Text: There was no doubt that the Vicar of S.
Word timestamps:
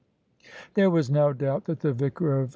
There 0.73 0.89
was 0.89 1.11
no 1.11 1.31
doubt 1.31 1.65
that 1.65 1.81
the 1.81 1.93
Vicar 1.93 2.39
of 2.39 2.45
S. 2.47 2.49